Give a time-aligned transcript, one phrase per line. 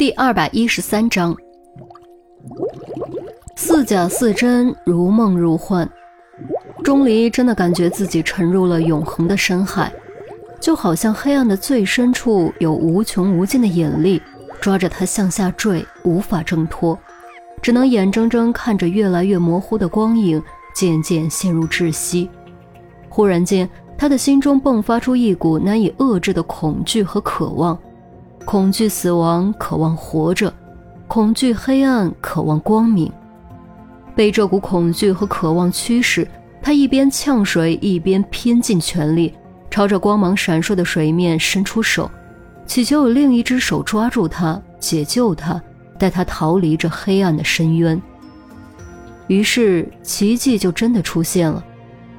[0.00, 1.36] 第二百一十三章，
[3.54, 5.86] 似假似真，如梦如幻。
[6.82, 9.92] 钟离真的感觉自己沉入了永恒的深海，
[10.58, 14.22] 就好像黑暗的最深处有无穷无尽的引力，
[14.58, 16.98] 抓着他向下坠，无法挣脱，
[17.60, 20.42] 只能眼睁睁看着越来越模糊的光影
[20.74, 22.30] 渐渐陷入窒息。
[23.10, 27.78] 忽然间，他的心中迸发出一股难以遏制的恐惧和渴望。
[28.50, 30.52] 恐惧死亡，渴望活着；
[31.06, 33.08] 恐惧黑暗，渴望光明。
[34.12, 36.26] 被这股恐惧和渴望驱使，
[36.60, 39.32] 他一边呛水，一边拼尽全力，
[39.70, 42.10] 朝着光芒闪烁的水面伸出手，
[42.66, 45.62] 祈求有另一只手抓住他，解救他，
[45.96, 48.02] 带他逃离这黑暗的深渊。
[49.28, 51.64] 于是，奇迹就真的出现了，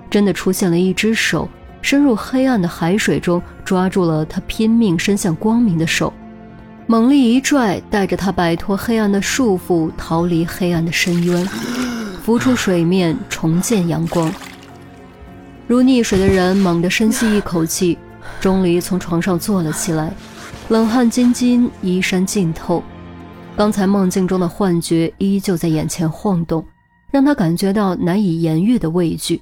[0.09, 1.45] 真的出现了一只手。
[1.81, 6.13] 深入黑暗的海水中，抓住了他拼命伸向光明的手，
[6.87, 11.45] 猛力一拽，带着他摆脱黑暗的束缚，逃离黑暗的深渊，
[12.23, 14.33] 浮出水面，重见阳光。
[15.67, 17.97] 如溺水的人猛地深吸一口气，
[18.41, 20.13] 钟离从床上坐了起来，
[20.67, 22.83] 冷汗津津，衣衫浸透。
[23.55, 26.65] 刚才梦境中的幻觉依旧在眼前晃动，
[27.11, 29.41] 让他感觉到难以言喻的畏惧。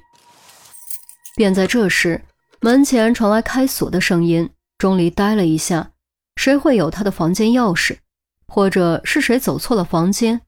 [1.36, 2.22] 便在这时。
[2.62, 5.92] 门前传来开锁的声音，钟离呆了一下，
[6.40, 7.98] 谁会有他的房间钥匙？
[8.48, 10.40] 或者是谁走错了房间？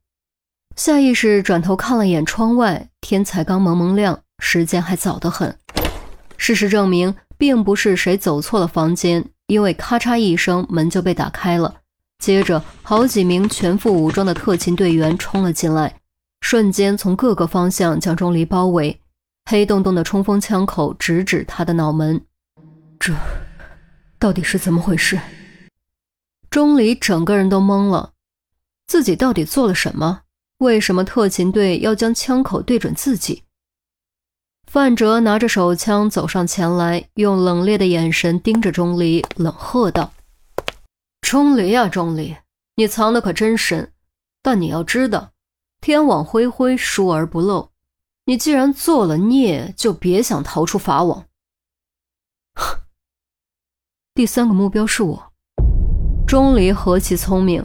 [0.78, 5.54] 下意识转头看了眼窗外，天才刚蒙蒙亮，时间还早得很。
[6.38, 11.82] 事实证明，并不是谁走错了房间，因为咔嚓一声，门就被打开了，
[12.20, 15.94] 接着好几名全副武装的特勤队员冲了进来，
[16.40, 18.98] 瞬间从各个方向将钟离包围。
[19.50, 22.22] 黑洞洞的冲锋枪口直指他的脑门，
[22.98, 23.14] 这
[24.18, 25.20] 到底是怎么回事？
[26.52, 28.12] 钟离整个人都懵了，
[28.86, 30.24] 自己到底做了什么？
[30.58, 33.46] 为什么特勤队要将枪口对准自己？
[34.68, 40.12] 范哲拿着手枪走上前来，用冷冽的眼神盯着钟离，冷喝道
[41.22, 42.36] ：“钟离啊，钟离，
[42.76, 43.94] 你藏的可真深，
[44.42, 45.32] 但你要知道，
[45.80, 47.72] 天网恢恢，疏而不漏。”
[48.26, 51.26] 你既然做了孽，就别想逃出法网。
[54.14, 55.31] 第三个目标是我。
[56.32, 57.62] 钟离何其聪明，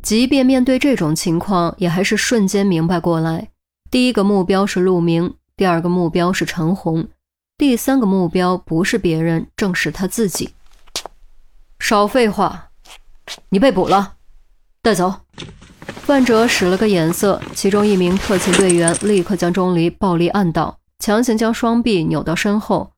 [0.00, 3.50] 即便面对这种情况，也还是瞬间明白过来。
[3.90, 7.08] 第一个目标是陆明，第二个目标是陈红，
[7.58, 10.54] 第三个目标不是别人，正是他自己。
[11.78, 12.70] 少废话，
[13.50, 14.14] 你被捕了，
[14.80, 15.16] 带走。
[16.06, 22.92] 万哲使了个眼色，其中一名特勤队员立刻将钟离暴力按倒，强行将双臂扭到身后。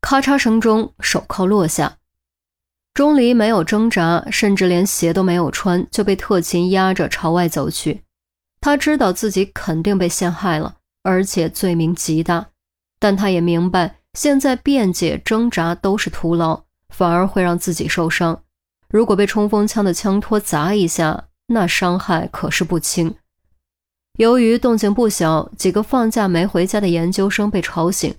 [0.00, 1.98] 咔嚓声中，手铐落下。
[2.96, 8.00] 钟离没有挣扎，甚至连鞋都没有穿，就被特勤压着朝外走去。
[8.58, 12.46] 他知道自己肯定被陷害了，而且罪名极大，
[12.98, 18.42] 但他也明白，现在辩解挣扎都是徒劳，反而会让自己受伤。
[18.88, 23.14] 如果被冲锋枪的枪托砸一下，那伤害可是不轻。
[24.18, 28.14] 由于动静不小，几个放假没回家的研究生被吵醒，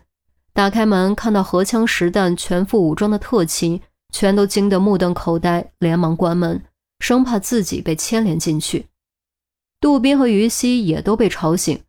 [0.53, 3.81] 打开门看到荷枪实弹、全副武装的特勤，
[4.17, 6.63] 全都惊得目瞪口呆，连忙关门，
[6.97, 8.87] 生怕自己被牵连进去。
[9.79, 11.83] 杜宾和于西也都被吵醒，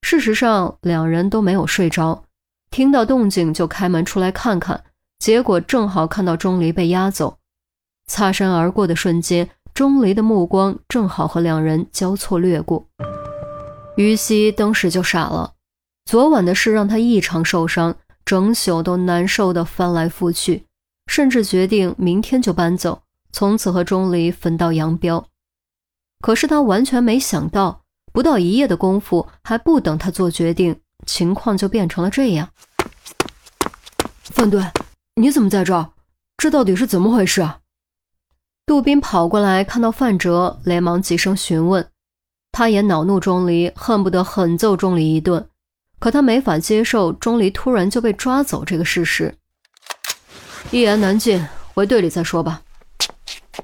[0.00, 2.24] 事实上两人都没有睡着，
[2.70, 4.82] 听到动静就开门出来看看，
[5.18, 7.36] 结果正好看到钟离被押走，
[8.06, 9.50] 擦身而过的瞬间。
[9.74, 12.86] 钟离的目光正好和两人交错掠过，
[13.98, 15.52] 于西当时就傻了。
[16.06, 20.64] 昨晚的事让他异常受伤，整宿都难受的翻来覆去，
[21.08, 23.02] 甚至决定明天就搬走，
[23.32, 25.26] 从此和钟离分道扬镳。
[26.20, 27.82] 可是他完全没想到，
[28.12, 32.50] 不到一夜的功夫，还不等他做决定，情况就变成了这样。
[34.22, 34.62] 范队，
[35.16, 35.90] 你怎么在这儿？
[36.36, 37.60] 这到底是怎么回事啊？
[38.66, 41.88] 杜宾跑过来，看到范哲，连忙急声询问。
[42.52, 45.48] 他也恼怒钟离，恨不得狠揍钟离一顿。
[45.98, 49.34] 可他没法接受钟离突然就被抓走这个事实。
[50.70, 51.42] 一言难尽，
[51.72, 52.60] 回队里再说吧。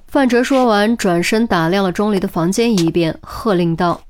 [0.09, 4.05] 范哲说完，转身打量了钟离的房间一遍，喝令道：“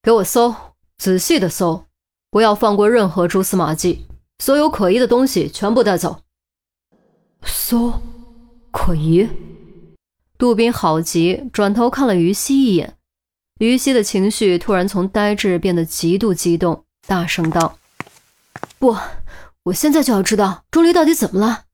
[0.00, 0.54] 给我搜，
[0.98, 1.86] 仔细的搜，
[2.30, 4.06] 不要放过任何蛛丝马迹，
[4.38, 6.20] 所有可疑的东西全部带走。”
[7.42, 8.00] 搜，
[8.70, 9.28] 可疑。
[10.38, 12.94] 杜宾好急，转头看了于西一眼。
[13.58, 17.76] 于西的情绪突然从呆滞变得极度激动，大声道
[18.78, 18.96] ：“不，
[19.64, 21.64] 我现在就要知道钟离到底怎么了。”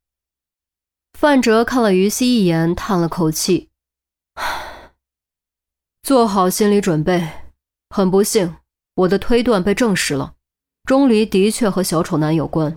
[1.15, 3.71] 范哲看了于西一眼，叹了口气
[6.03, 7.27] ：“做好心理准备。
[7.89, 8.57] 很不幸，
[8.97, 10.35] 我的推断被证实了，
[10.85, 12.77] 钟离的确和小丑男有关。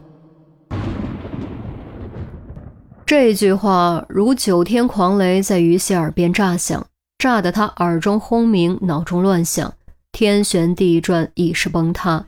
[3.06, 6.86] 这句话如九天狂雷在于西耳边炸响，
[7.18, 9.74] 炸得他耳中轰鸣，脑中乱想，
[10.12, 12.28] 天旋地转，意识崩塌，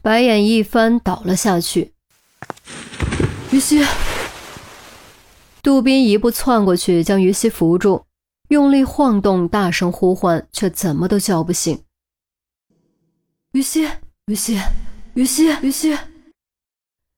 [0.00, 1.92] 白眼一翻，倒了下去。
[3.50, 3.84] 于西，
[5.64, 8.04] 杜宾一步窜过去，将于西扶住，
[8.48, 11.80] 用力晃动，大声呼唤，却怎么都叫不醒。
[13.52, 13.88] 于西，
[14.26, 14.60] 于西，
[15.14, 15.96] 于西，于西。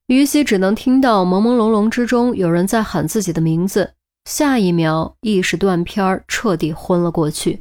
[0.07, 3.95] 于西只能听到朦朦胧胧之中有人在喊自己的名字，
[4.27, 7.61] 下一秒意识断片，彻底昏了过去。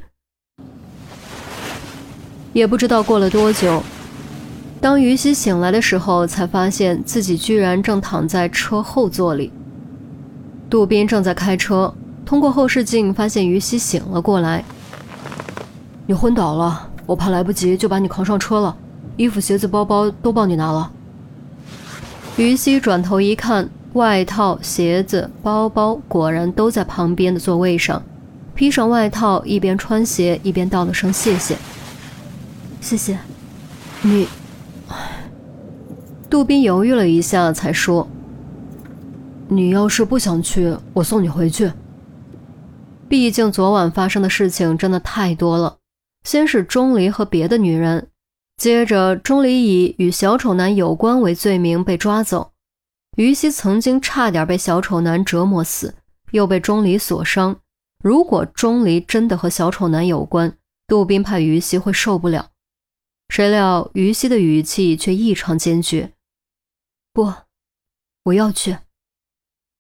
[2.54, 3.82] 也不知道过了多久，
[4.80, 9.52] 当于西醒来的时候，才发现自己居然正躺在车后座里。
[10.70, 11.94] 杜宾正在开车，
[12.26, 14.64] 通过后视镜发现于西醒了过来。
[16.08, 18.76] 你昏倒了，我怕来不及，就把你扛上车了，
[19.18, 20.92] 衣服、鞋子、包包都帮你拿了。
[22.38, 28.02] 于西转头一看，外套、鞋子、包包果然都在旁边的座位上。
[28.54, 31.58] 披上外套，一边穿鞋一边道了声谢谢。
[32.82, 33.18] 谢谢。
[34.02, 34.28] 你，
[36.30, 38.08] 杜宾犹豫了一下，才说
[39.48, 41.72] ：“你要是不想去，我送你回去。
[43.08, 45.78] 毕竟昨晚发生的事情真的太多了。
[46.24, 48.10] 先是钟离和别的女人。”
[48.58, 52.54] 接着，钟离以与小丑男有关为罪名被抓走。
[53.18, 55.94] 于西曾经差点被小丑男折磨死，
[56.32, 57.60] 又被钟离所伤。
[58.02, 60.58] 如果钟离真的和小丑男有关，
[60.88, 62.52] 杜宾怕于西会受不了。
[63.30, 66.14] 谁料于西的语气却异常坚决
[67.12, 67.34] ：“不，
[68.24, 68.78] 我要去。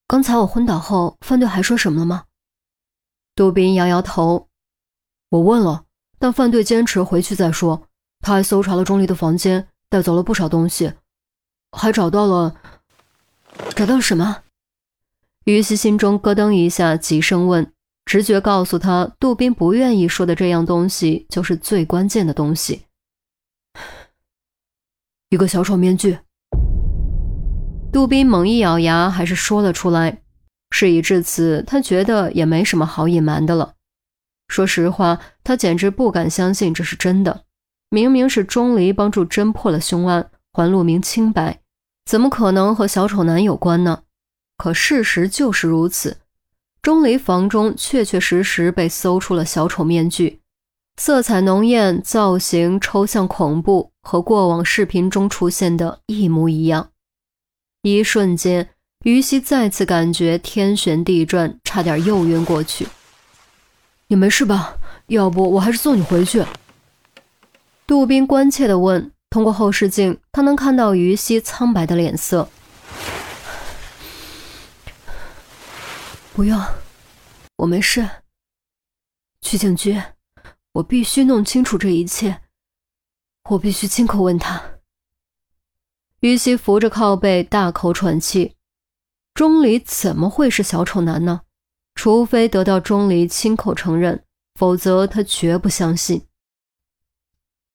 [0.08, 2.26] 刚才我昏倒后，范队还说什么了吗？”
[3.36, 4.48] 杜宾摇摇头
[5.30, 5.86] ：“我问了，
[6.20, 7.88] 但范队坚持回去再说。”
[8.22, 10.94] 他还搜查了钟离的房间，带走了不少东西，
[11.72, 12.56] 还找到了，
[13.76, 14.44] 找到了什么？
[15.44, 17.72] 于西心中咯噔一下，急声问。
[18.06, 22.86] 直觉告诉他，杜宾不愿意说的这样东西，就是最关键的东西。
[25.30, 26.20] 一个小丑面具。
[27.96, 30.22] 杜宾猛一咬牙，还是说了出来。
[30.70, 33.76] 事已至此，他觉得也没什么好隐瞒的了。
[34.50, 37.46] 说实话，他简直不敢相信这是真的。
[37.90, 41.62] 明明是钟离帮助侦破了凶案，还陆明清白，
[42.06, 44.02] 怎么可能和小丑男有关呢？
[44.58, 46.18] 可事实就是如此，
[46.82, 50.42] 钟离房中确确实实被搜出了小丑面具，
[50.98, 56.90] 色彩浓艳，造型抽象恐怖，和过往视频中出现的一模一样。
[57.94, 58.70] 一瞬间，
[59.04, 62.88] 于西再次感觉天旋地转，差点又晕过去。
[64.08, 64.78] 你没事吧？
[65.08, 66.44] 要不我还是送你回去。
[67.86, 72.50] 杜宾关切地问：“通过后视镜，他能看到于西苍白的脸色。
[76.34, 76.60] 不用，
[77.58, 78.10] 我没事。
[79.42, 80.02] 去警局，
[80.74, 82.42] 我必须弄清楚这一切。
[83.52, 84.62] 我必须亲口问他。”
[86.26, 88.56] 于西扶着靠背，大口喘气。
[89.36, 91.42] 钟离怎么会是小丑男呢？
[91.94, 94.24] 除非得到钟离亲口承认，
[94.60, 96.26] 否则他绝不相信。